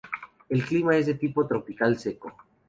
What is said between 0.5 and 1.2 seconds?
clima es de